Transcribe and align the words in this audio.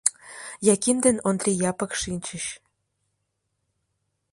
Яким 0.73 0.97
ден 1.05 1.17
Ондри 1.29 1.51
Япык 1.69 1.91
шинчыч. 2.01 2.43